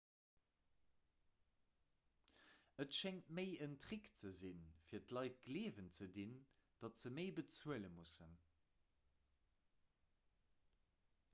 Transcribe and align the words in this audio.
et 2.85 2.93
schéngt 2.99 3.27
méi 3.39 3.51
en 3.65 3.75
trick 3.83 4.07
ze 4.21 4.31
sinn 4.37 4.63
fir 4.87 5.03
d'leit 5.11 5.37
gleewen 5.49 5.91
ze 5.99 6.07
dinn 6.15 6.33
datt 6.85 7.01
se 7.03 7.11
méi 7.19 7.27
bezuele 7.41 7.91
mussen 7.99 8.33